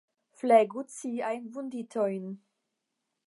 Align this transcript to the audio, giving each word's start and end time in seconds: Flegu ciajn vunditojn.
Flegu 0.39 0.83
ciajn 0.93 1.45
vunditojn. 1.57 2.27